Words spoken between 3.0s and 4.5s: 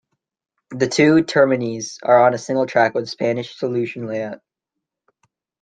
a Spanish solution layout.